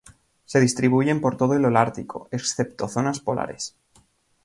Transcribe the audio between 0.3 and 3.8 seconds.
Se distribuyen por todo el holártico, excepto zonas polares.